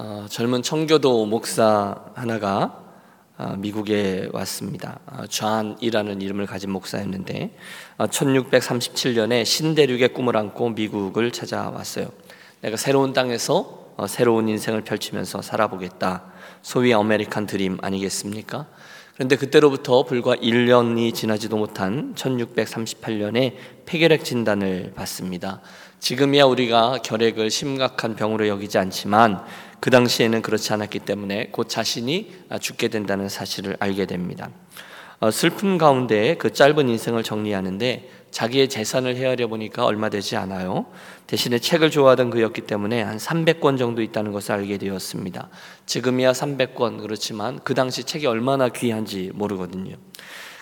[0.00, 2.84] 어, 젊은 청교도 목사 하나가
[3.36, 5.00] 어, 미국에 왔습니다.
[5.06, 7.56] 어, 존이라는 이름을 가진 목사였는데
[7.98, 12.10] 1637년에 신대륙의 꿈을 안고 미국을 찾아왔어요.
[12.60, 16.26] 내가 새로운 땅에서 새로운 인생을 펼치면서 살아보겠다.
[16.62, 18.68] 소위 아메리칸 드림 아니겠습니까?
[19.18, 25.60] 그런데 그때로부터 불과 1년이 지나지도 못한 1638년에 폐결핵 진단을 받습니다.
[25.98, 29.44] 지금이야 우리가 결핵을 심각한 병으로 여기지 않지만
[29.80, 34.50] 그 당시에는 그렇지 않았기 때문에 곧 자신이 죽게 된다는 사실을 알게 됩니다.
[35.20, 40.86] 어, 슬픔 가운데 그 짧은 인생을 정리하는데 자기의 재산을 헤아려 보니까 얼마 되지 않아요.
[41.26, 45.48] 대신에 책을 좋아하던 그였기 때문에 한 300권 정도 있다는 것을 알게 되었습니다.
[45.86, 49.96] 지금이야 300권 그렇지만 그 당시 책이 얼마나 귀한지 모르거든요.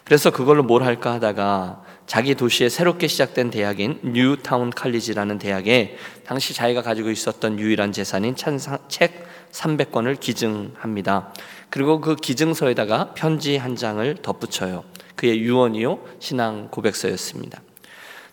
[0.07, 6.83] 그래서 그걸로 뭘 할까 하다가 자기 도시에 새롭게 시작된 대학인 뉴타운 칼리지라는 대학에 당시 자기가
[6.83, 11.35] 가지고 있었던 유일한 재산인 책 300권을 기증합니다.
[11.71, 14.85] 그리고 그 기증서에다가 편지 한 장을 덧붙여요.
[15.17, 17.61] 그의 유언이요 신앙 고백서였습니다.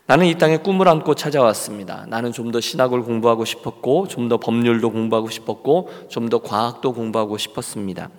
[0.06, 2.04] 나는 이 땅에 꿈을 안고 찾아왔습니다.
[2.08, 7.36] 나는 좀 더 신학을 공부하고 싶었고, 좀 더 법률도 공부하고 싶었고, 좀 더 과학도 공부하고
[7.38, 8.10] 싶었습니다.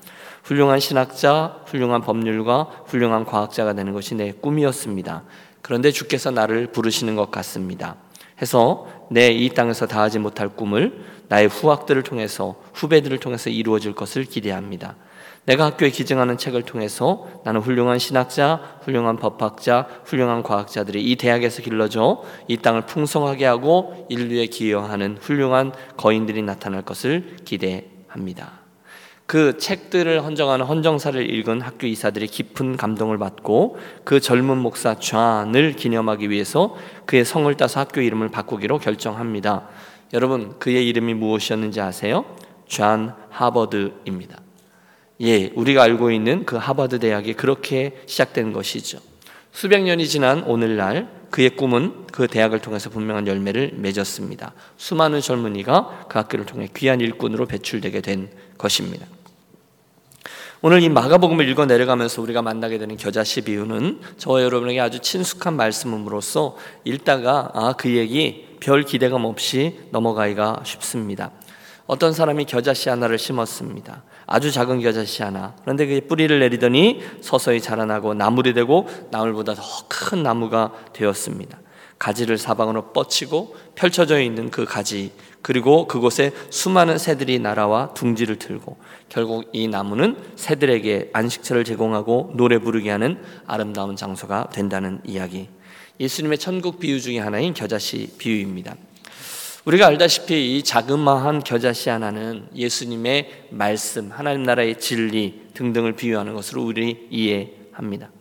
[0.45, 5.23] 훌륭한 신학자, 훌륭한 법률가, 훌륭한 과학자가 되는 것이 내 꿈이었습니다.
[5.63, 7.95] 그런데 주께서 나를 부르시는 것 같습니다.
[8.41, 14.95] 해서 내 이 땅에서 다하지 못할 꿈을 나의 후학들을 통해서 후배들을 통해서 이루어질 것을 기대합니다.
[15.45, 22.23] 내가 학교에 기증하는 책을 통해서 나는 훌륭한 신학자, 훌륭한 법학자, 훌륭한 과학자들이 이 대학에서 길러져
[22.47, 28.64] 이 땅을 풍성하게 하고 인류에 기여하는 훌륭한 거인들이 나타날 것을 기대합니다.
[29.25, 36.29] 그 책들을 헌정하는 헌정사를 읽은 학교 이사들이 깊은 감동을 받고 그 젊은 목사 존을 기념하기
[36.29, 39.67] 위해서 그의 성을 따서 학교 이름을 바꾸기로 결정합니다.
[40.13, 42.25] 여러분 그의 이름이 무엇이었는지 아세요?
[42.67, 44.39] 존 하버드입니다.
[45.21, 48.99] 예, 우리가 알고 있는 그 하버드 대학이 그렇게 시작된 것이죠.
[49.51, 54.53] 수백 년이 지난 오늘날 그의 꿈은 그 대학을 통해서 분명한 열매를 맺었습니다.
[54.77, 59.07] 수많은 젊은이가 그 학교를 통해 귀한 일꾼으로 배출되게 된 것입니다.
[60.67, 66.57] 오늘 이 마가복음을 읽어 내려가면서 우리가 만나게 되는 겨자씨 비유는 저와 여러분에게 아주 친숙한 말씀으로써
[66.85, 71.29] 읽다가 아, 그 얘기 별 기대감 없이 넘어가기가 쉽습니다.
[71.85, 74.01] 어떤 사람이 겨자씨 하나를 심었습니다.
[74.25, 75.53] 아주 작은 겨자씨 하나.
[75.61, 81.59] 그런데 그게 뿌리를 내리더니 서서히 자라나고 나물이 되고 나물보다 더 큰 나무가 되었습니다.
[81.99, 85.11] 가지를 사방으로 뻗치고 펼쳐져 있는 그 가지
[85.41, 88.77] 그리고 그곳에 수많은 새들이 날아와 둥지를 틀고
[89.09, 95.47] 결국 이 나무는 새들에게 안식처를 제공하고 노래 부르게 하는 아름다운 장소가 된다는 이야기.
[95.99, 98.75] 예수님의 천국 비유 중에 하나인 겨자씨 비유입니다.
[99.65, 107.07] 우리가 알다시피 이 자그마한 겨자씨 하나는 예수님의 말씀, 하나님 나라의 진리 등등을 비유하는 것으로 우리
[107.09, 108.11] 이해합니다.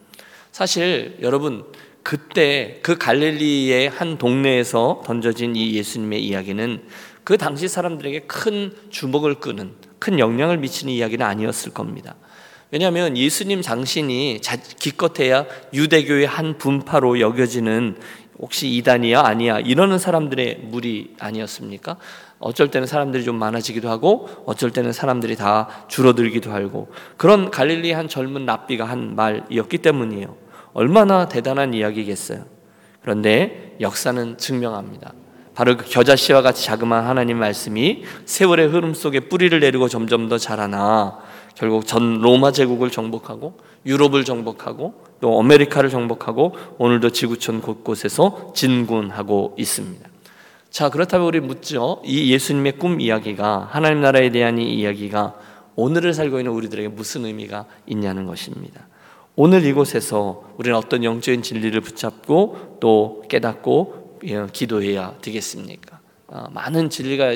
[0.53, 1.65] 사실 여러분
[2.03, 6.83] 그때 그 갈릴리의 한 동네에서 던져진 이 예수님의 이야기는
[7.25, 9.73] 그 당시 사람들에게 큰 주목을 끄는
[10.05, 12.15] 큰 영향을 미치는 이야기는 아니었을 겁니다.
[12.71, 14.41] 왜냐하면 예수님 장신이
[14.79, 17.97] 기껏해야 유대교의 한 분파로 여겨지는
[18.39, 21.97] 혹시 이단이야 아니야 이러는 사람들의 무리 아니었습니까?
[22.39, 28.07] 어쩔 때는 사람들이 좀 많아지기도 하고 어쩔 때는 사람들이 다 줄어들기도 하고 그런 갈릴리 한
[28.07, 30.37] 젊은 랍비가 한 말이었기 때문이에요.
[30.75, 32.45] 얼마나 대단한 이야기겠어요.
[33.01, 35.15] 그런데 역사는 증명합니다.
[35.55, 41.19] 바로 그 겨자씨와 같이 자그마한 하나님 말씀이 세월의 흐름 속에 뿌리를 내리고 점점 더 자라나
[41.55, 43.57] 결국 전 로마 제국을 정복하고
[43.87, 50.09] 유럽을 정복하고 또 아메리카를 정복하고 오늘도 지구촌 곳곳에서 진군하고 있습니다.
[50.71, 52.03] 자, 그렇다면 우리 묻죠.
[52.05, 55.35] 이 예수님의 꿈 이야기가 하나님 나라에 대한 이 이야기가
[55.77, 58.89] 오늘을 살고 있는 우리들에게 무슨 의미가 있냐는 것입니다.
[59.37, 64.04] 오늘 이곳에서 우리는 어떤 영적인 진리를 붙잡고 또 깨닫고 예,
[64.53, 66.01] 기도해야 되겠습니까?
[66.29, 67.33] 어, 많은 진리가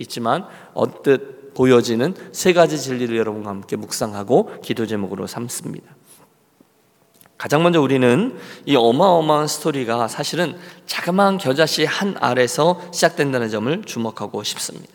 [0.00, 5.94] 있지만 언뜻 보여지는 세 가지 진리를 여러분과 함께 묵상하고 기도 제목으로 삼습니다.
[7.38, 10.56] 가장 먼저 우리는 이 어마어마한 스토리가 사실은
[10.86, 14.92] 자그마한 겨자씨 한 알에서 시작된다는 점을 주목하고 싶습니다.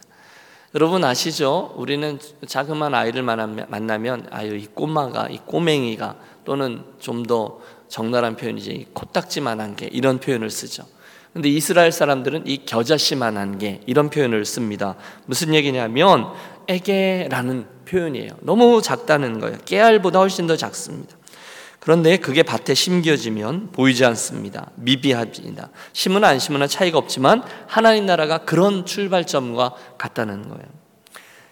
[0.76, 1.74] 여러분 아시죠?
[1.78, 7.60] 우리는 자그마한 아이를 만나면 아유 이 꼬마가 이 꼬맹이가 또는 좀 더
[7.90, 10.86] 적나라한 표현이지 코딱지만한 게 이런 표현을 쓰죠.
[11.34, 14.96] 근데 이스라엘 사람들은 이 겨자씨만한 게 이런 표현을 씁니다.
[15.26, 16.28] 무슨 얘기냐면
[16.68, 18.32] 에게라는 표현이에요.
[18.42, 19.58] 너무 작다는 거예요.
[19.66, 21.16] 깨알보다 훨씬 더 작습니다.
[21.80, 24.72] 그런데 그게 밭에 심겨지면 보이지 않습니다.
[24.76, 25.70] 미비합니다.
[25.94, 30.66] 심으나 안 심으나 차이가 없지만 하나님 나라가 그런 출발점과 같다는 거예요.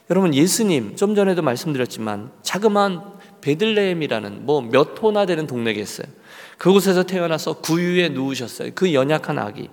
[0.09, 3.01] 여러분 예수님 좀 전에도 말씀드렸지만 자그마한
[3.41, 6.07] 베들레헴이라는 뭐 몇 호나 되는 동네겠어요.
[6.57, 8.71] 그곳에서 태어나서 구유에 누우셨어요.
[8.75, 9.69] 그 연약한 아기.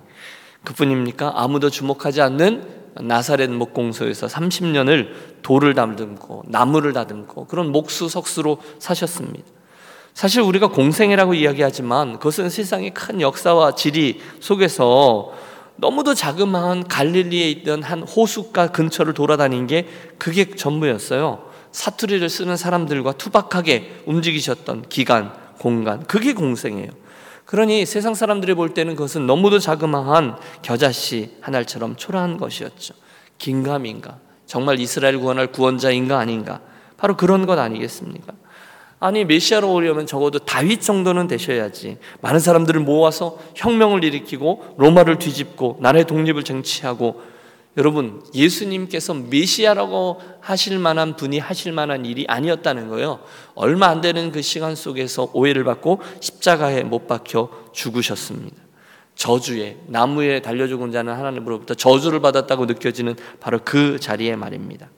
[0.65, 1.33] 그뿐입니까?
[1.35, 5.09] 아무도 주목하지 않는 나사렛 목공소에서 30년을
[5.43, 9.45] 돌을 다듬고 나무를 다듬고 그런 목수 석수로 사셨습니다.
[10.15, 15.33] 사실 우리가 공생이라고 이야기하지만 그것은 세상의 큰 역사와 지리 속에서
[15.77, 19.89] 너무도 자그마한 갈릴리에 있던 한 호숫가 근처를 돌아다닌 게
[20.19, 21.51] 그게 전부였어요.
[21.73, 25.33] 사투리를 쓰는 사람들과 투박하게 움직이셨던 기간,
[25.65, 26.91] 공간, 그게 공생이에요.
[27.47, 32.93] 그러니 세상 사람들이 볼 때는 그것은 너무도 자그마한 겨자씨 한 알처럼 초라한 것이었죠.
[33.39, 34.19] 긴가민가?
[34.45, 36.61] 정말 이스라엘 구원할 구원자인가 아닌가?
[36.99, 38.35] 바로 그런 것 아니겠습니까?
[39.01, 41.97] 아니 메시아로 오려면 적어도 다윗 정도는 되셔야지.
[42.21, 47.23] 많은 사람들을 모아서 혁명을 일으키고 로마를 뒤집고 나라의 독립을 쟁취하고
[47.77, 53.21] 여러분 예수님께서 메시아라고 하실 만한 분이 하실 만한 일이 아니었다는 거예요.
[53.55, 58.57] 얼마 안 되는 그 시간 속에서 오해를 받고 십자가에 못 박혀 죽으셨습니다.
[59.17, 64.89] 저주에 나무에 달려 죽은 자는 하나님으로부터 저주를 받았다고 느껴지는 바로 그 자리에 말입니다.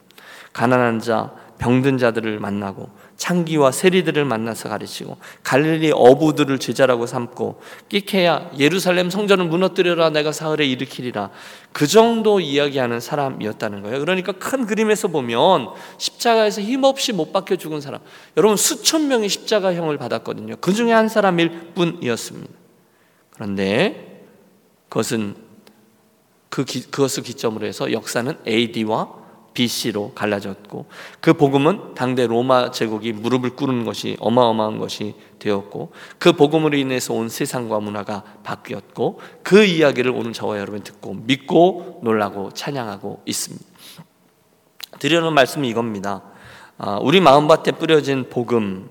[0.53, 9.11] 가난한 자, 병든 자들을 만나고 창기와 세리들을 만나서 가르치고 갈릴리 어부들을 제자라고 삼고 끼케야 예루살렘
[9.11, 11.31] 성전을 무너뜨려라 내가 사흘에 일으키리라
[11.73, 14.01] 그 정도 이야기하는 사람이었다는 거예요.
[14.01, 18.01] 그러니까 큰 그림에서 보면 십자가에서 힘없이 못 박혀 죽은 사람
[18.37, 20.57] 여러분 수천 명이 십자가형을 받았거든요.
[20.61, 22.53] 그 중에 한 사람일 뿐이었습니다.
[23.31, 24.25] 그런데
[24.89, 25.37] 그것은
[26.49, 29.26] 그 기, 그것을 기점으로 해서 역사는 AD와
[29.57, 30.85] BC로 갈라졌고
[31.21, 37.31] 그 복음은 당대 로마 제국이 무릎을 꿇은 것이 어마어마한 것이 되었고 그 복음으로 인해서 온
[37.31, 43.65] 세상과 문화가 바뀌었고 그 이야기를 오늘 저와 여러분 듣고 믿고 놀라고 찬양하고 있습니다.
[44.99, 46.23] 드리는 말씀이 이겁니다.
[46.77, 48.91] 아, 우리 마음밭에 뿌려진 복음,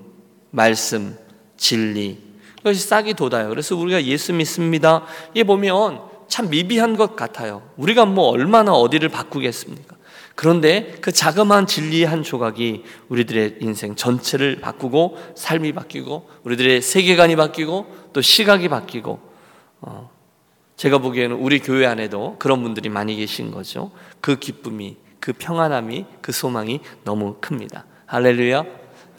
[0.50, 1.16] 말씀,
[1.56, 2.18] 진리
[2.56, 3.48] 그것이 싹이 돋아요.
[3.48, 5.04] 그래서 우리가 예수 믿습니다.
[5.32, 7.62] 이 보면 참 미비한 것 같아요.
[7.76, 9.95] 우리가 뭐 얼마나 어디를 바꾸겠습니까?
[10.36, 18.10] 그런데 그 자그마한 진리의 한 조각이 우리들의 인생 전체를 바꾸고 삶이 바뀌고 우리들의 세계관이 바뀌고
[18.12, 19.18] 또 시각이 바뀌고
[19.80, 20.10] 어,
[20.76, 23.90] 제가 보기에는 우리 교회 안에도 그런 분들이 많이 계신 거죠.
[24.20, 27.86] 그 기쁨이 그 평안함이 그 소망이 너무 큽니다.
[28.04, 28.64] 할렐루야.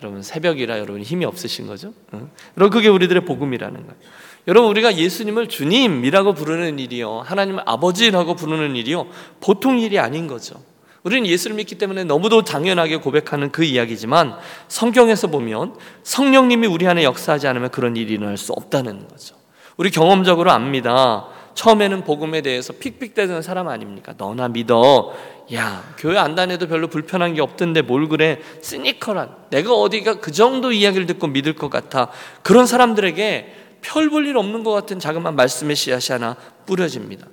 [0.03, 1.93] 여러분 새벽이라 여러분 힘이 없으신 거죠.
[2.11, 2.29] 어?
[2.57, 3.99] 여러분 그게 우리들의 복음이라는 거예요.
[4.47, 9.07] 여러분 우리가 예수님을 주님이라고 부르는 일이요 하나님을 아버지라고 부르는 일이요
[9.41, 10.61] 보통 일이 아닌 거죠.
[11.07, 14.35] 우리는 예수를 믿기 때문에 너무도 당연하게 고백하는 그 이야기지만
[14.67, 19.37] 성경에서 보면 성령님이 우리 안에 역사하지 않으면 그런 일이 일어날 수 없다는 거죠.
[19.77, 21.27] 우리 경험적으로 압니다.
[21.53, 24.15] 처음에는 복음에 대해서 픽픽대는 사람 아닙니까?
[24.17, 25.13] 너나 믿어.
[25.53, 28.41] 야, 교회 안 다녀도 별로 불편한 게 없던데 뭘 그래?
[28.61, 29.33] 시니컬한.
[29.49, 32.09] 내가 어디가 그 정도 이야기를 듣고 믿을 것 같아.
[32.43, 37.27] 그런 사람들에게 별 볼 일 없는 것 같은 자그마한 말씀의 씨앗이 하나 뿌려집니다.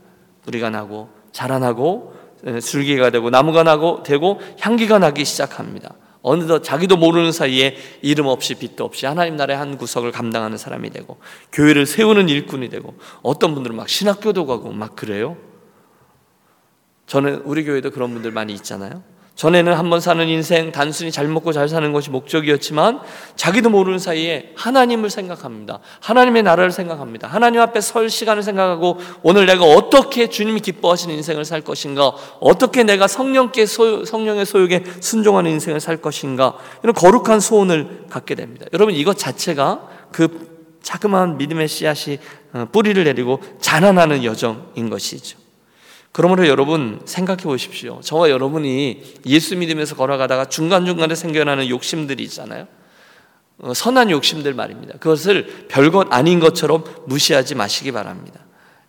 [0.45, 2.14] 뿌리가 나고 자라나고
[2.63, 5.95] 줄기가 되고 나무가 나고 되고 향기가 나기 시작합니다.
[6.23, 11.19] 어느덧 자기도 모르는 사이에 이름 없이 빛도 없이 하나님 나라의 한 구석을 감당하는 사람이 되고
[11.53, 15.37] 교회를 세우는 일꾼이 되고 어떤 분들은 막 신학교도 가고 막 그래요.
[17.07, 19.03] 저는 우리 교회도 그런 분들 많이 있잖아요.
[19.37, 23.01] 전에는 한 번 사는 인생 단순히 잘 먹고 잘 사는 것이 목적이었지만
[23.37, 25.81] 자기도 모르는 사이에 하나님을 생각합니다.
[26.01, 27.27] 하나님의 나라를 생각합니다.
[27.29, 32.13] 하나님 앞에 설 시간을 생각하고 오늘 내가 어떻게 주님이 기뻐하시는 인생을 살 것인가?
[32.41, 36.55] 어떻게 내가 성령께 소, 성령의 소욕에 순종하는 인생을 살 것인가?
[36.83, 38.67] 이런 거룩한 소원을 갖게 됩니다.
[38.73, 42.19] 여러분 이것 자체가 그 자그마한 믿음의 씨앗이
[42.53, 45.44] 어, 뿌리를 내리고 자라나는 여정인 것이죠.
[46.15, 48.01] 그러므로 여러분 생각해 보십시오.
[48.01, 52.69] 저와 여러분이 예수 믿으면서 걸어가다가 중간중간에 생겨나는 욕심들이 있잖아요.
[53.59, 54.97] 어, 선한 욕심들 말입니다.
[54.99, 58.39] 그것을 별것 아닌 것처럼 무시하지 마시기 바랍니다.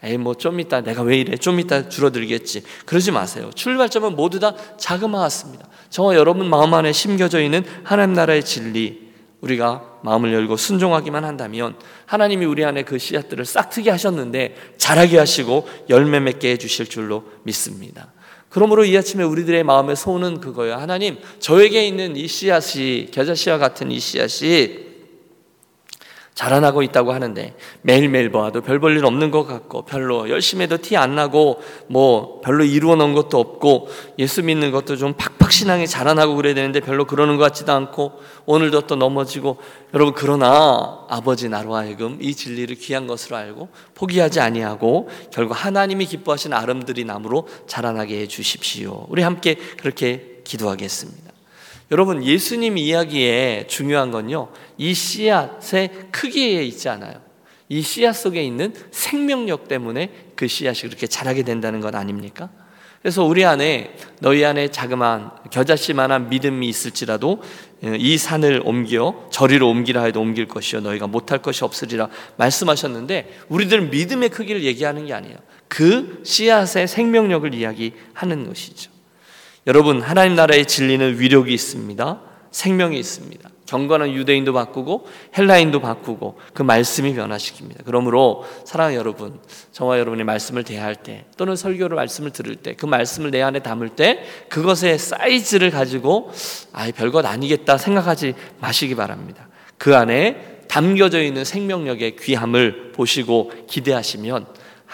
[0.04, 1.36] 에이, 뭐 좀 이따 내가 왜 이래?
[1.36, 2.62] 좀 이따 줄어들겠지.
[2.86, 3.50] 그러지 마세요.
[3.56, 5.68] 출발점은 모두 다 자그마했습니다.
[5.90, 9.05] 저와 여러분 마음 안에 심겨져 있는 하나님 나라의 진리,
[9.42, 11.76] 우리가 마음을 열고 순종하기만 한다면
[12.06, 18.12] 하나님이 우리 안에 그 씨앗들을 싹트게 하셨는데 자라게 하시고 열매 맺게 해 주실 줄로 믿습니다.
[18.50, 20.76] 그러므로 이 아침에 우리들의 마음의 소원은 그거예요.
[20.76, 24.85] 하나님, 저에게 있는 이 씨앗이 겨자씨와 같은 이 씨앗이
[26.36, 30.98] 자라나고 있다고 하는데 매일매일 보아도 별 볼 일 없는 것 같고 별로 열심히 해도 티
[30.98, 33.88] 안 나고 뭐 별로 이루어 놓은 것도 없고
[34.20, 38.82] 예수 믿는 것도 좀 팍팍 신앙이 자라나고 그래야 되는데 별로 그러는 것 같지도 않고 오늘도
[38.82, 39.58] 또 넘어지고
[39.94, 46.52] 여러분 그러나 아버지 나로 하여금 이 진리를 귀한 것으로 알고 포기하지 아니하고 결국 하나님이 기뻐하신
[46.52, 49.06] 아름드리 나무로 자라나게 해 주십시오.
[49.10, 51.35] 우리 함께 그렇게 기도하겠습니다.
[51.92, 54.50] 여러분 예수님 이야기에 중요한 건요.
[54.78, 57.22] 이 씨앗의 크기에 있지 않아요.
[57.70, 62.50] 이 씨앗 속에 있는 생명력 때문에 그 씨앗이 그렇게 자라게 된다는 것 아닙니까?
[63.02, 67.44] 그래서 우리 안에 너희 안에 자그마한 겨자씨만한 믿음이 있을지라도
[67.84, 73.92] 예, 이 산을 옮겨 저리로 옮기라 해도 옮길 것이요 너희가 못할 것이 없으리라 말씀하셨는데 우리들은
[73.92, 75.38] 믿음의 크기를 얘기하는 게 아니에요.
[75.68, 78.95] 그 씨앗의 생명력을 이야기하는 것이죠.
[79.68, 82.22] 여러분 하나님 나라의 진리는 위력이 있습니다.
[82.52, 83.50] 생명이 있습니다.
[83.66, 87.84] 경건한 유대인도 바꾸고 헬라인도 바꾸고 그 말씀이 변화시킵니다.
[87.84, 89.40] 그러므로 사랑하는 여러분,
[89.72, 93.90] 저와 여러분의 말씀을 대할 때 또는 설교를 말씀을 들을 때 그 말씀을 내 안에 담을
[93.90, 96.32] 때 그것의 사이즈를 가지고
[96.72, 99.48] 아, 별것 아니겠다 생각하지 마시기 바랍니다.
[99.80, 104.46] 그 안에 담겨져 있는 생명력의 귀함을 보시고 기대하시면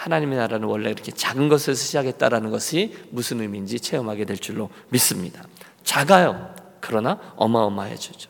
[0.02, 5.44] 하나님의 나라는 원래 이렇게 작은 것에서 시작했다라는 것이 무슨 의미인지 체험하게 될 줄로 믿습니다.
[5.84, 6.52] 작아요.
[6.80, 8.28] 그러나 어마어마해지죠.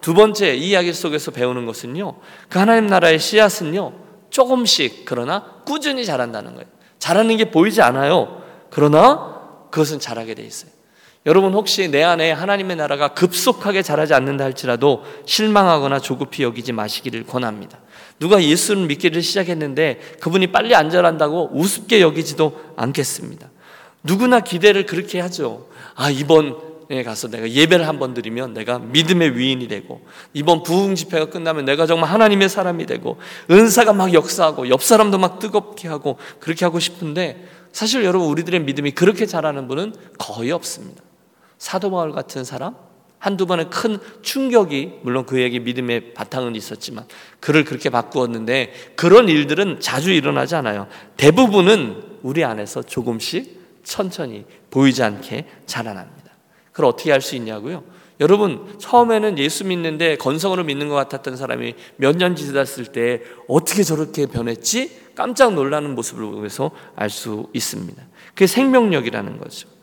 [0.00, 2.20] 두 번째 이 이야기 속에서 배우는 것은요.
[2.48, 3.92] 그 하나님 나라의 씨앗은요.
[4.30, 6.66] 조금씩 그러나 꾸준히 자란다는 거예요.
[6.98, 8.42] 자라는 게 보이지 않아요.
[8.70, 10.70] 그러나 그것은 자라게 돼 있어요.
[11.26, 17.78] 여러분 혹시 내 안에 하나님의 나라가 급속하게 자라지 않는다 할지라도 실망하거나 조급히 여기지 마시기를 권합니다.
[18.20, 23.50] 누가 예수를 믿기를 시작했는데 그분이 빨리 안 자란다고 우습게 여기지도 않겠습니다.
[24.02, 25.68] 누구나 기대를 그렇게 하죠.
[25.94, 30.02] 아, 이번 에 가서 내가 예배를 한 번 드리면 내가 믿음의 위인이 되고
[30.34, 33.16] 이번 부흥 집회가 끝나면 내가 정말 하나님의 사람이 되고
[33.50, 38.90] 은사가 막 역사하고 옆 사람도 막 뜨겁게 하고 그렇게 하고 싶은데 사실 여러분 우리들의 믿음이
[38.90, 41.02] 그렇게 자라는 분은 거의 없습니다.
[41.56, 42.74] 사도 바울 같은 사람
[43.24, 47.06] 한두 번의 큰 충격이 물론 그에게 믿음의 바탕은 있었지만
[47.40, 50.88] 그를 그렇게 바꾸었는데 그런 일들은 자주 일어나지 않아요.
[51.16, 56.32] 대부분은 우리 안에서 조금씩 천천히 보이지 않게 자라납니다.
[56.70, 57.82] 그걸 어떻게 할 수 있냐고요?
[58.20, 64.26] 여러분 처음에는 예수 믿는데 건성으로 믿는 것 같았던 사람이 몇 년 지났을 때 어떻게 저렇게
[64.26, 65.00] 변했지?
[65.14, 68.02] 깜짝 놀라는 모습을 보면서 알 수 있습니다.
[68.34, 69.73] 그게 생명력이라는 거죠.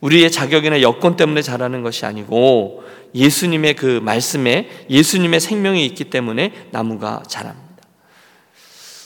[0.00, 7.22] 우리의 자격이나 여건 때문에 자라는 것이 아니고 예수님의 그 말씀에 예수님의 생명이 있기 때문에 나무가
[7.26, 7.68] 자랍니다.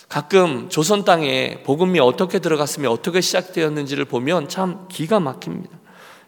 [0.09, 5.83] 가끔 조선 땅에 복음이 어떻게 들어갔으며 어떻게 시작되었는지를 보면 참 기가 막힙니다.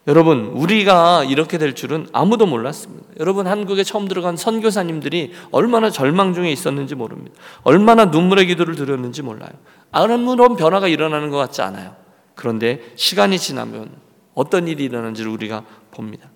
[0.07, 3.07] 여러분, 우리가 이렇게 될 줄은 아무도 몰랐습니다.
[3.21, 7.37] 여러분, 한국에 처음 들어간 선교사님들이 얼마나 절망 중에 있었는지 모릅니다.
[7.63, 9.51] 얼마나 눈물의 기도를 드렸는지 몰라요.
[9.91, 11.95] 아무런 변화가 일어나는 것 같지 않아요.
[12.35, 13.91] 그런데 시간이 지나면
[14.35, 16.31] 어떤 일이 일어나는지를 우리가 봅니다.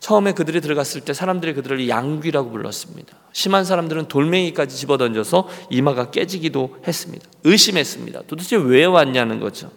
[0.00, 3.16] 처음에 그들이 들어갔을 때 사람들이 그들을 양귀라고 불렀습니다.
[3.32, 7.26] 심한 사람들은 돌멩이까지 집어던져서 이마가 깨지기도 했습니다.
[7.44, 8.22] 의심했습니다.
[8.26, 9.70] 도대체 왜 왔냐는 거죠.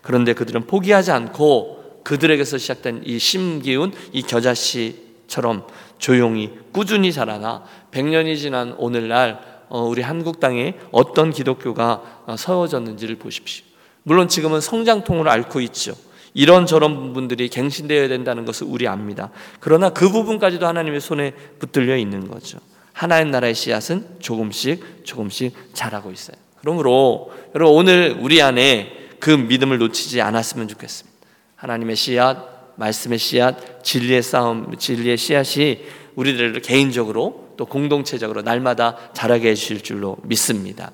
[0.00, 5.66] 그런데 그들은 포기하지 않고 그들에게서 시작된 이 심기운 이 겨자씨처럼
[5.98, 13.64] 조용히 꾸준히 자라나 100년이 지난 오늘날 어, 우리 한국 땅에 어떤 기독교가 어, 서워졌는지를 보십시오.
[14.02, 15.94] 물론 지금은 성장통으로 앓고 있죠.
[16.34, 19.30] 이런 저런 부분들이 갱신되어야 된다는 것을 우리 압니다.
[19.60, 22.58] 그러나 그 부분까지도 하나님의 손에 붙들려 있는 거죠.
[22.92, 26.36] 하나님 나라의 씨앗은 조금씩 조금씩 자라고 있어요.
[26.60, 31.12] 그러므로 여러분 오늘 우리 안에 그 믿음을 놓치지 않았으면 좋겠습니다.
[31.56, 35.80] 하나님의 씨앗, 말씀의 씨앗, 진리의 싸움, 진리의 씨앗이
[36.14, 40.90] 우리들을 개인적으로 또 공동체적으로 날마다 자라게 해주실 줄로 믿습니다.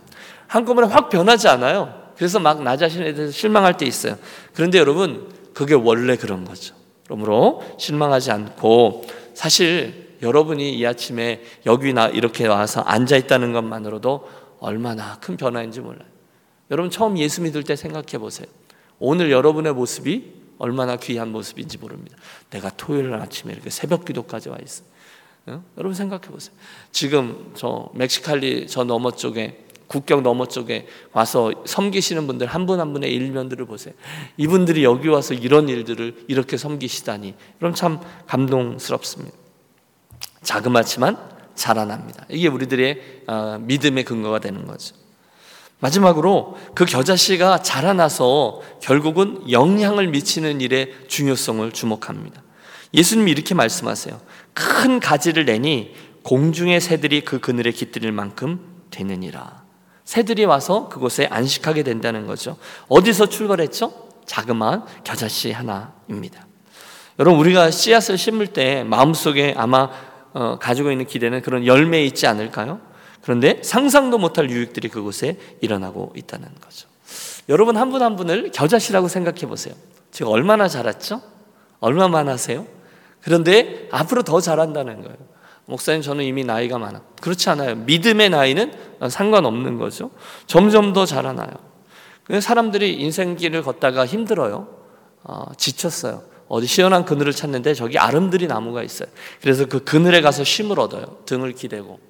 [0.47, 2.08] 한꺼번에 확 변하지 않아요.
[2.19, 4.19] 그래서 막 나 자신에 대해서 실망할 때 있어요.
[4.53, 6.75] 그런데 여러분, 그게 원래 그런 거죠.
[7.05, 14.29] 그러므로 실망하지 않고 사실 여러분이 이 아침에 여기 나 이렇게 와서 앉아 있다는 것만으로도
[14.61, 16.09] 얼마나 큰 변화인지 몰라요.
[16.71, 18.47] 여러분 처음 예수 믿을 때 생각해 보세요.
[18.99, 22.17] 오늘 여러분의 모습이 얼마나 귀한 모습인지 모릅니다.
[22.51, 24.87] 내가 토요일 아침에 이렇게 새벽 기도까지 와 있어요.
[25.47, 25.65] 어?
[25.79, 26.55] 여러분 생각해 보세요.
[26.93, 33.67] 지금 저 멕시칼리 저 너머 쪽에 국경 너머 쪽에 와서 섬기시는 분들 한분한 분의 일면들을
[33.67, 33.95] 보세요.
[34.37, 37.35] 이분들이 여기 와서 이런 일들을 이렇게 섬기시다니.
[37.59, 39.37] 그럼 참 감동스럽습니다.
[40.43, 41.17] 자그마치만
[41.55, 42.27] 자라납니다.
[42.29, 44.95] 이게 우리들의 어, 믿음의 근거가 되는 거죠.
[45.81, 52.43] 마지막으로 그 겨자씨가 자라나서 결국은 영향을 미치는 일의 중요성을 주목합니다.
[52.95, 54.21] 예수님이 이렇게 말씀하세요.
[54.55, 59.68] 큰 가지를 내니 공중의 새들이 그 그늘에 깃들일 만큼 되느니라.
[60.09, 62.57] 새들이 와서 그곳에 안식하게 된다는 거죠.
[62.89, 63.93] 어디서 출발했죠?
[64.25, 66.47] 자그마한 겨자씨 하나입니다.
[67.19, 69.91] 여러분 우리가 씨앗을 심을 때 마음속에 아마
[70.33, 72.81] 어, 가지고 있는 기대는 그런 열매 있지 않을까요?
[73.21, 76.89] 그런데 상상도 못할 유익들이 그곳에 일어나고 있다는 거죠.
[77.51, 79.75] 여러분 한 분한 한 분을 겨자씨라고 생각해 보세요.
[80.11, 81.21] 제가 얼마나 자랐죠?
[81.81, 82.67] 얼마만 하세요?
[83.21, 85.19] 그런데 앞으로 더 잘한다는 거예요.
[85.69, 87.03] 목사님 저는 이미 나이가 많아.
[87.21, 87.77] 그렇지 않아요.
[87.77, 88.73] 믿음의 나이는
[89.07, 90.11] 상관없는 거죠.
[90.47, 91.51] 점점 더 자라나요.
[92.41, 94.67] 사람들이 인생길을 걷다가 힘들어요.
[95.25, 96.23] 어, 지쳤어요.
[96.49, 99.11] 어디 시원한 그늘을 찾는데 저기 아름드리 나무가 있어요.
[99.43, 101.19] 그래서 그 그늘에 가서 쉼을 얻어요.
[101.27, 102.01] 등을 기대고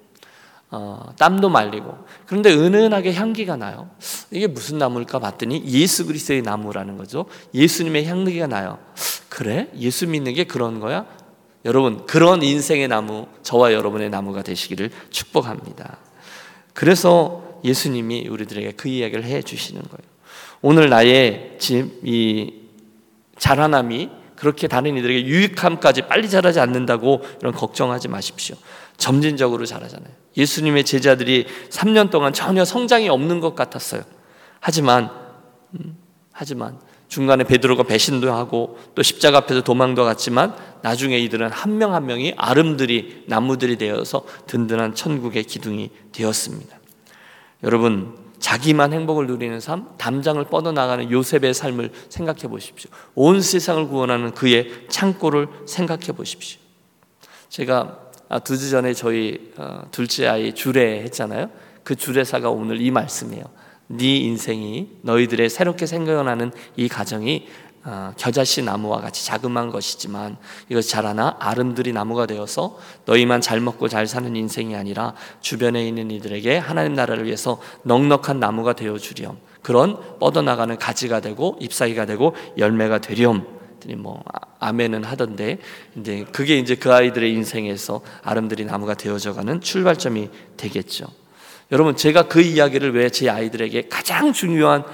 [0.70, 3.90] 어, 땀도 말리고 그런데 은은하게 향기가 나요.
[4.30, 7.26] 이게 무슨 나무일까 봤더니 예수 그리스도의 나무라는 거죠.
[7.54, 8.78] 예수님의 향기가 나요.
[9.28, 9.68] 그래?
[9.76, 11.06] 예수 믿는 게 그런 거야?
[11.64, 15.98] 여러분 그런 인생의 나무 저와 여러분의 나무가 되시기를 축복합니다.
[16.72, 20.08] 그래서 예수님이 우리들에게 그 이야기를 해 주시는 거예요.
[20.62, 22.58] 오늘 나의 집 이
[23.38, 28.56] 자라남이 그렇게 다른 이들에게 유익함까지 빨리 자라지 않는다고 이런 걱정하지 마십시오.
[28.96, 30.12] 점진적으로 자라잖아요.
[30.36, 34.02] 예수님의 제자들이 3년 동안 전혀 성장이 없는 것 같았어요.
[34.60, 35.10] 하지만
[35.74, 35.96] 음,
[36.32, 42.06] 하지만 중간에 베드로가 배신도 하고 또 십자가 앞에서 도망도 갔지만 나중에 이들은 한 명한 한
[42.06, 46.78] 명이 아름들이 나무들이 되어서 든든한 천국의 기둥이 되었습니다.
[47.64, 52.90] 여러분 자기만 행복을 누리는 삶, 담장을 뻗어나가는 요셉의 삶을 생각해 보십시오.
[53.14, 56.60] 온 세상을 구원하는 그의 창고를 생각해 보십시오.
[57.48, 57.98] 제가
[58.28, 61.50] 아, 두주 전에 저희 어, 둘째 아이 주례 했잖아요.
[61.82, 63.44] 그 주례사가 오늘 이 말씀이에요.
[63.88, 67.46] 네 인생이 너희들의 새롭게 생겨나는 이 가정이
[67.84, 70.36] 어, 겨자씨 나무와 같이 자그마한 것이지만
[70.68, 72.76] 이것이 자라나 아름드리 나무가 되어서
[73.06, 78.74] 너희만 잘 먹고 잘 사는 인생이 아니라 주변에 있는 이들에게 하나님 나라를 위해서 넉넉한 나무가
[78.74, 79.38] 되어 주렴.
[79.62, 83.46] 그런 뻗어나가는 가지가 되고 잎사귀가 되고 열매가 되렴.
[83.96, 84.22] 뭐
[84.58, 85.58] 아멘은 하던데
[85.96, 90.28] 이제 그게 이제 그 아이들의 인생에서 아름드리 나무가 되어져가는 출발점이
[90.58, 91.06] 되겠죠.
[91.70, 94.84] 여러분 제가 그 이야기를 왜 제 아이들에게 가장 중요한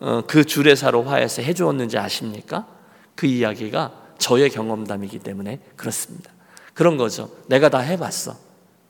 [0.00, 2.66] 어, 그 주례사로 화해서 해주었는지 아십니까?
[3.14, 6.30] 그 이야기가 저의 경험담이기 때문에 그렇습니다.
[6.74, 7.30] 그런 거죠.
[7.46, 8.34] 내가 다 해봤어.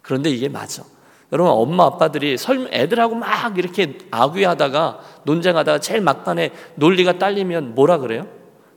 [0.03, 0.85] 그런데 이게 맞아.
[1.33, 2.37] 여러분 엄마 아빠들이
[2.71, 8.27] 애들하고 막 이렇게 아귀하다가 논쟁하다가 제일 막판에 논리가 딸리면 뭐라 그래요?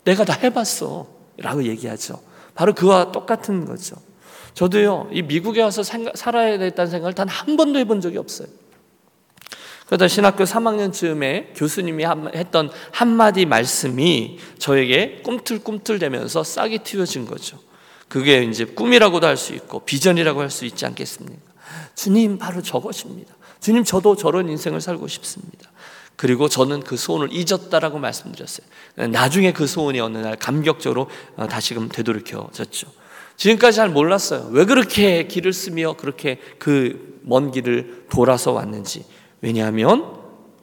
[0.06, 1.08] 내가 다 해봤어.
[1.38, 2.22] 라고 얘기하죠.
[2.54, 3.98] 바로 그와 똑같은 거죠.
[4.54, 8.48] 저도요, 이 미국에 와서 살아야 되겠다는 생각을 단 한 번도 해본 적이 없어요.
[9.86, 17.60] 그러다 신학교 3학년 쯤에 교수님이 했던 한마디 말씀이 저에게 꿈틀꿈틀대면서 싹이 틔워진 거죠.
[18.08, 21.40] 그게 이제 꿈이라고도 할 수 있고 비전이라고 할 수 있지 않겠습니까?
[21.96, 23.34] 주님 바로 저것입니다.
[23.60, 25.72] 주님 저도 저런 인생을 살고 싶습니다.
[26.16, 28.66] 그리고 저는 그 소원을 잊었다라고 말씀드렸어요.
[29.12, 32.88] 나중에 그 소원이 어느 날 감격적으로 어, 다시금 되돌이켜졌죠.
[33.38, 34.48] 지금까지 잘 몰랐어요.
[34.52, 39.04] 왜 그렇게 길을 쓰며 그렇게 그 먼 길을 돌아서 왔는지.
[39.46, 40.12] 왜냐하면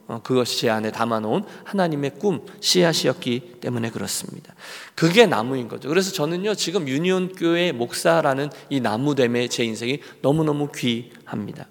[0.07, 4.53] 어, 그것이 제 안에 담아놓은 하나님의 꿈, 씨앗이었기 때문에 그렇습니다.
[4.93, 5.87] 그게 나무인 거죠.
[5.87, 11.67] 그래서 저는요, 지금 유니온 교회 목사라는 이 나무됨에 제 인생이 너무너무 귀합니다.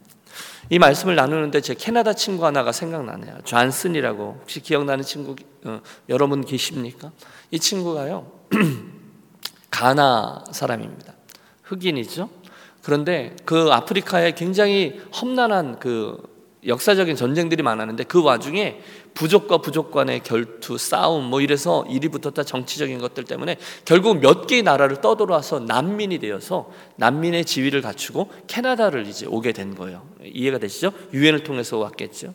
[0.70, 3.40] 이 말씀을 나누는데 제 캐나다 친구 하나가 생각나네요.
[3.44, 7.12] 존슨이라고 혹시 기억나는 친구 어, 여러분 계십니까?
[7.50, 8.32] 이 친구가요,
[9.70, 11.12] 가나 사람입니다.
[11.64, 12.30] 흑인이죠.
[12.82, 16.31] 그런데 그 아프리카에 굉장히 험난한 그
[16.64, 18.80] 역사적인 전쟁들이 많았는데 그 와중에
[19.14, 24.62] 부족과 부족 간의 결투, 싸움 뭐 이래서 일이 붙었다 정치적인 것들 때문에 결국 몇 개의
[24.62, 30.06] 나라를 떠돌아서 난민이 되어서 난민의 지위를 갖추고 캐나다를 이제 오게 된 거예요.
[30.22, 30.92] 이해가 되시죠?
[31.12, 32.34] 유엔을 통해서 왔겠죠.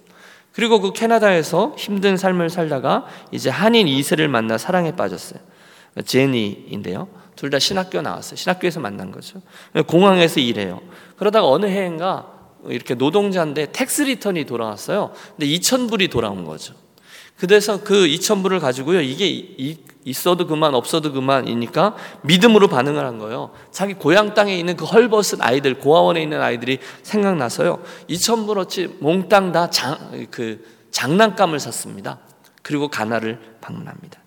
[0.52, 5.40] 그리고 그 캐나다에서 힘든 삶을 살다가 이제 한인 이세를 만나 사랑에 빠졌어요.
[6.06, 7.08] 제니인데요.
[7.36, 8.36] 둘 다 신학교 나왔어요.
[8.36, 9.42] 신학교에서 만난 거죠.
[9.86, 10.82] 공항에서 일해요.
[11.18, 12.37] 그러다가 어느 해인가
[12.70, 15.12] 이렇게 노동자인데 tax return이 돌아왔어요.
[15.38, 16.74] 근데 2,000불이 돌아온 거죠.
[17.38, 19.02] 그래서 그 2,000불을 가지고요.
[19.02, 23.52] 이게 있어도 그만 없어도 그만이니까 믿음으로 반응을 한 거예요.
[23.72, 27.84] 자기 고향 땅에 있는 그 헐벗은 아이들, 고아원에 있는 아이들이 생각나서요.
[28.10, 32.20] 2,000불어치 몽땅 다 장, 그 장난감을 샀습니다.
[32.64, 34.20] 그리고 가나를 방문합니다.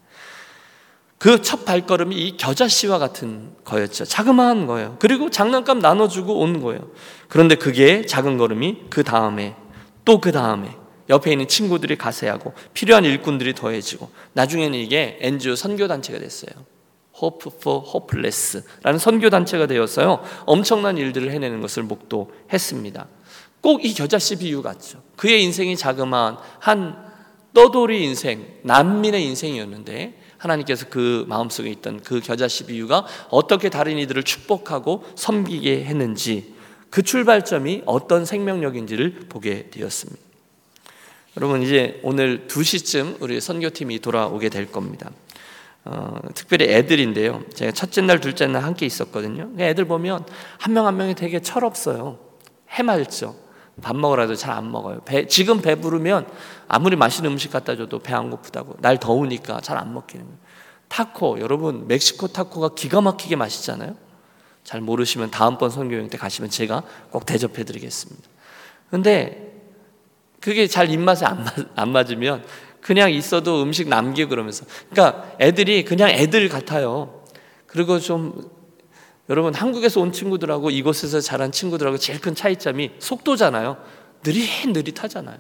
[1.21, 4.07] 그 첫 발걸음이 이 겨자씨와 같은 거였죠.
[4.07, 4.97] 자그마한 거예요.
[4.99, 6.91] 그리고 장난감 나눠주고 온 거예요.
[7.29, 9.55] 그런데 그게 작은 걸음이 그 다음에
[10.07, 10.75] 또 그 다음에
[11.11, 16.53] 옆에 있는 친구들이 가세하고 필요한 일꾼들이 더해지고 나중에는 이게 NGO 선교 단체가 됐어요.
[17.23, 20.23] Hope for Hopeless라는 선교 단체가 되었어요.
[20.47, 23.07] 엄청난 일들을 해내는 것을 목도했습니다.
[23.61, 25.03] 꼭 이 겨자씨 비유 같죠.
[25.17, 26.97] 그의 인생이 자그마한 한
[27.53, 35.05] 떠돌이 인생, 난민의 인생이었는데 하나님께서 그 마음속에 있던 그 겨자씨 비유가 어떻게 다른 이들을 축복하고
[35.15, 36.55] 섬기게 했는지
[36.89, 40.21] 그 출발점이 어떤 생명력인지를 보게 되었습니다.
[41.37, 45.11] 여러분 이제 오늘 2시쯤 우리 선교팀이 돌아오게 될 겁니다.
[45.85, 47.43] 어, 특별히 애들인데요.
[47.55, 49.51] 제가 첫째 날, 둘째 날 함께 있었거든요.
[49.59, 50.25] 애들 보면
[50.59, 52.19] 한 명 한 명이 되게 철없어요.
[52.71, 53.37] 해맑죠.
[53.83, 55.01] 밥 먹으라도 잘 안 먹어요.
[55.05, 56.27] 배, 지금 배부르면
[56.69, 58.77] 아무리 맛있는 음식 갖다 줘도 배 안 고프다고.
[58.81, 60.27] 날 더우니까 잘안 거예요.
[60.89, 63.95] 타코, 여러분 멕시코 타코가 기가 막히게 맛있잖아요.
[64.65, 68.29] 잘 모르시면 다음번 선교행 때 가시면 제가 꼭 대접해 드리겠습니다.
[68.91, 69.53] 근데
[70.41, 72.45] 그게 잘 입맛에 안, 맞, 안 맞으면
[72.81, 74.65] 그냥 있어도 음식 남기고 그러면서.
[74.91, 77.23] 그러니까 애들이 그냥 애들 같아요.
[77.67, 78.51] 그리고 좀
[79.31, 83.77] 여러분 한국에서 온 친구들하고 이곳에서 자란 친구들하고 제일 큰 차이점이 속도잖아요.
[84.25, 85.39] 느릿느릿하잖아요.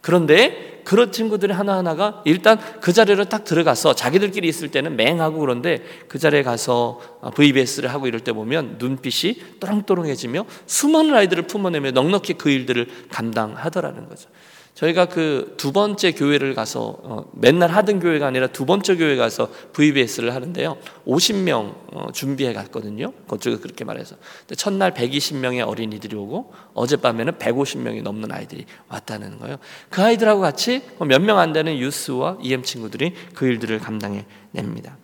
[0.00, 6.18] 그런데 그런 친구들이 하나하나가 일단 그 자리로 딱 들어가서 자기들끼리 있을 때는 맹하고 그런데 그
[6.18, 7.00] 자리에 가서
[7.34, 14.28] VBS를 하고 이럴 때 보면 눈빛이 또랑또랑해지며 수많은 아이들을 품어내며 넉넉히 그 일들을 감당하더라는 거죠.
[14.78, 19.50] 저희가 그 두 번째 교회를 가서 어, 맨날 하던 교회가 아니라 두 번째 교회 가서
[19.72, 20.76] VBS를 하는데요.
[21.04, 23.12] 50명 어, 준비해 갔거든요.
[23.26, 24.14] 그쪽에 그렇게 말해서.
[24.40, 29.56] 근데 첫날 120명의 어린이들이 오고 어젯밤에는 150명이 넘는 아이들이 왔다는 거예요.
[29.90, 34.96] 그 아이들하고 같이 몇 명 안 되는 유스와 EM 친구들이 그 일들을 감당해 냅니다.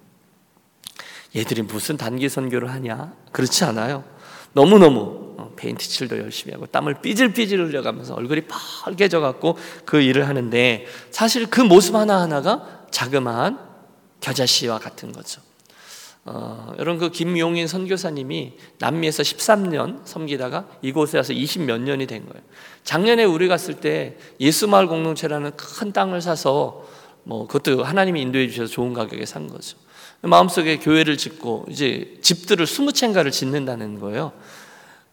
[1.34, 3.12] 얘들이 무슨 단기 선교를 하냐?
[3.32, 4.04] 그렇지 않아요.
[4.52, 5.23] 너무너무 어,
[5.57, 11.61] 페인트 칠도 열심히 하고 땀을 삐질삐질 흘려가면서 얼굴이 빨개져 갖고 그 일을 하는데 사실 그
[11.61, 13.59] 모습 하나하나가 자그마한
[14.20, 15.40] 겨자씨와 같은 거죠.
[16.26, 22.42] 어, 여러분 그 김용인 선교사님이 남미에서 13년 섬기다가 이곳에 와서 20 몇 년이 된 거예요.
[22.83, 26.87] 작년에 우리 갔을 때 예수마을 공동체라는 큰 땅을 사서
[27.24, 29.76] 뭐 그것도 하나님이 인도해 주셔서 좋은 가격에 산 거죠.
[30.22, 34.33] 마음속에 교회를 짓고 이제 집들을 스무 채인가를 짓는다는 거예요.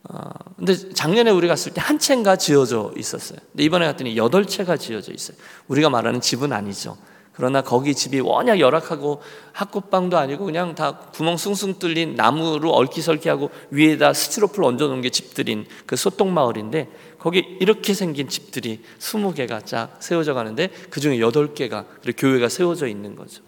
[0.09, 3.39] 어, 근데 작년에 우리 갔을 때 한 채인가 지어져 있었어요.
[3.51, 5.37] 근데 이번에 갔더니 여덟 채가 지어져 있어요.
[5.67, 6.97] 우리가 말하는 집은 아니죠.
[7.33, 9.21] 그러나 거기 집이 워낙 열악하고
[9.53, 15.95] 학구방도 아니고 그냥 다 구멍 숭숭 뚫린 나무로 얼기설기하고 위에다 스티로폴 얹어놓은 게 집들인 그
[15.95, 21.85] 소똥마을인데 거기 이렇게 생긴 집들이 스무 개가 쫙 세워져 가는데 그 중에 여덟 개가
[22.17, 23.41] 교회가 세워져 있는 거죠.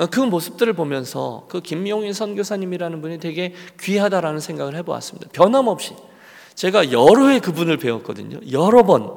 [0.00, 5.28] 어, 그 모습들을 보면서 그 김용인 선교사님이라는 분이 되게 귀하다라는 생각을 해보았습니다.
[5.32, 5.94] 변함없이
[6.54, 8.40] 제가 여러 해 그분을 배웠거든요.
[8.50, 9.10] 여러 번.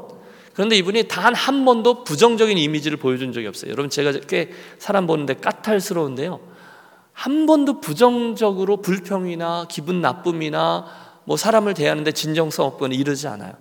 [0.54, 3.72] 그런데 이분이 단 한 번도 부정적인 이미지를 보여준 적이 없어요.
[3.72, 6.41] 여러분 제가 꽤 사람 보는데 까탈스러운데요.
[7.13, 10.86] 한 번도 부정적으로 불평이나 기분 나쁨이나
[11.24, 13.54] 뭐 사람을 대하는데 진정성 없거나 이러지 않아요.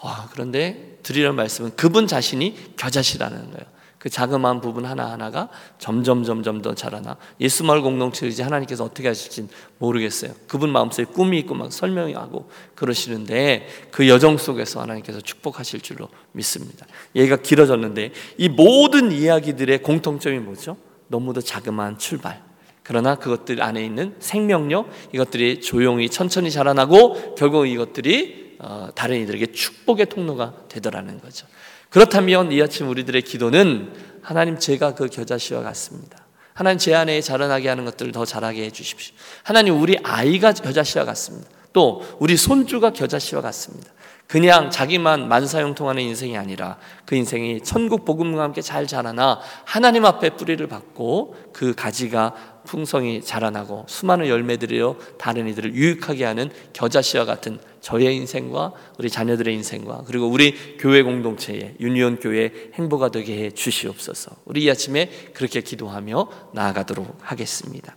[0.00, 3.77] 아, 그런데 드리는 말씀은 그분 자신이 겨자시라는 거예요.
[3.98, 9.48] 그 자그마한 부분 하나하나가 점점 점점 더 자라나 예수 마을 공동체 이제 하나님께서 어떻게 하실지
[9.78, 10.32] 모르겠어요.
[10.46, 16.86] 그분 마음속에 꿈이 있고 막 설명하고 그러시는데 그 여정 속에서 하나님께서 축복하실 줄로 믿습니다.
[17.16, 20.76] 얘가 길어졌는데 이 모든 이야기들의 공통점이 뭐죠?
[21.08, 22.42] 너무도 자그마한 출발.
[22.84, 30.06] 그러나 그것들 안에 있는 생명력 이것들이 조용히 천천히 자라나고 결국 이것들이 어, 다른 이들에게 축복의
[30.06, 31.46] 통로가 되더라는 거죠.
[31.90, 36.18] 그렇다면 이 아침 우리들의 기도는 하나님 제가 그 겨자씨와 같습니다.
[36.54, 39.14] 하나님 제 안에 자라나게 하는 것들을 더 자라게 해 주십시오.
[39.44, 41.48] 하나님 우리 아이가 겨자씨와 같습니다.
[41.72, 43.92] 또 우리 손주가 겨자씨와 같습니다.
[44.26, 50.64] 그냥 자기만 만사형통하는 인생이 아니라 그 인생이 천국 복음과 함께 잘 자라나 하나님 앞에 뿌리를
[50.66, 58.72] 받고 그 가지가 풍성히 자라나고 수많은 열매들이요 다른 이들을 유익하게 하는 겨자씨와 같은 저의 인생과
[58.98, 64.32] 우리 자녀들의 인생과 그리고 우리 교회 공동체의 유니온 교회 행보가 되게 해 주시옵소서.
[64.44, 67.96] 우리 이 아침에 그렇게 기도하며 나아가도록 하겠습니다.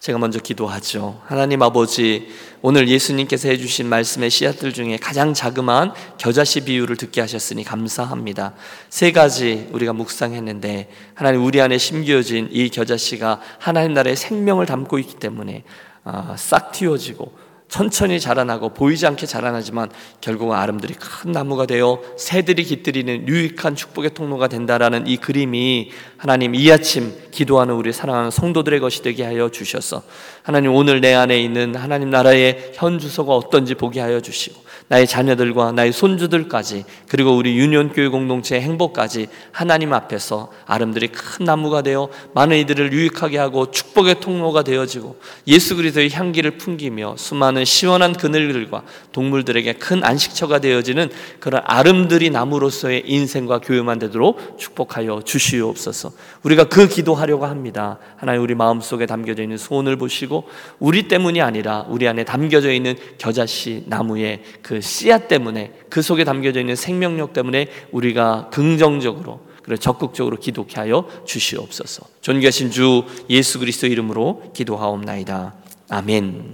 [0.00, 1.20] 제가 먼저 기도하죠.
[1.24, 2.28] 하나님 아버지,
[2.62, 8.52] 오늘 예수님께서 해주신 말씀의 씨앗들 중에 가장 자그마한 겨자씨 비유를 듣게 하셨으니 감사합니다.
[8.88, 15.14] 세 가지 우리가 묵상했는데, 하나님 우리 안에 심겨진 이 겨자씨가 하나님 나라의 생명을 담고 있기
[15.14, 15.64] 때문에
[16.04, 23.26] 아, 싹 틔워지고 천천히 자라나고 보이지 않게 자라나지만 결국은 아름들이 큰 나무가 되어 새들이 깃들이는
[23.26, 29.24] 유익한 축복의 통로가 된다라는 이 그림이 하나님 이 아침 기도하는 우리 사랑하는 성도들의 것이 되게
[29.24, 30.02] 하여 주셔서
[30.42, 35.72] 하나님 오늘 내 안에 있는 하나님 나라의 현 주소가 어떤지 보게 하여 주시고 나의 자녀들과
[35.72, 42.56] 나의 손주들까지 그리고 우리 유년 교회 공동체의 행복까지 하나님 앞에서 아름들이 큰 나무가 되어 많은
[42.58, 45.16] 이들을 유익하게 하고 축복의 통로가 되어지고
[45.48, 53.60] 예수 그리스도의 향기를 풍기며 수많은 시원한 그늘들과 동물들에게 큰 안식처가 되어지는 그런 아름드리 나무로서의 인생과
[53.60, 56.12] 교회만 되도록 축복하여 주시옵소서.
[56.42, 57.98] 우리가 그 기도하려고 합니다.
[58.16, 60.44] 하나님 우리 마음속에 담겨져 있는 소원을 보시고
[60.78, 66.60] 우리 때문이 아니라 우리 안에 담겨져 있는 겨자씨 나무의 그 씨앗 때문에 그 속에 담겨져
[66.60, 72.04] 있는 생명력 때문에 우리가 긍정적으로 그래 적극적으로 기독해 하여 주시옵소서.
[72.20, 75.54] 존귀하신 주 예수 그리스도 이름으로 기도하옵나이다.
[75.88, 76.44] 아멘.